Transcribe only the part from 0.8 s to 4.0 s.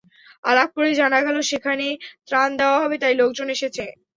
জানা গেল, সেখানে ত্রাণ দেওয়া হবে, তাই লোকজন এসেছেন।